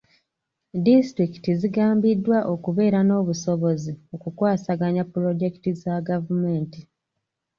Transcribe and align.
Disitulikiti 0.85 1.51
zigambiddwa 1.59 2.37
okubeera 2.53 2.99
n'obusobozi 3.03 3.91
okukwasaganya 4.15 5.03
pulojekiti 5.13 5.71
za 5.81 5.95
gavumenti. 6.07 6.81